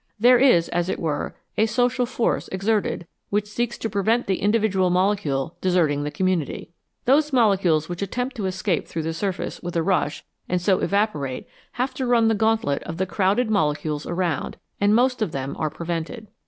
[0.19, 4.89] There is, as it were, a social force exerted which seeks to prevent the individual
[4.89, 6.71] molecule desert ing the community.
[7.05, 11.19] Those molecules which attempt to escape through the surface with a rush and so evapo
[11.21, 15.55] rate have to run the gauntlet of the crowded molecules around, and most of them
[15.59, 16.25] are prevented.